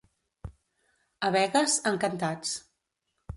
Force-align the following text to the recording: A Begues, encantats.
A 1.27 1.31
Begues, 1.35 1.75
encantats. 1.91 2.57